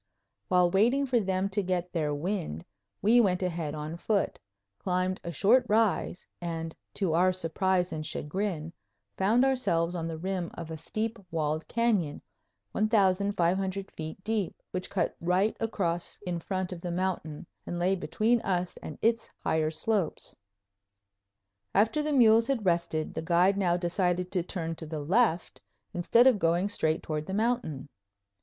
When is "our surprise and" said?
7.13-8.03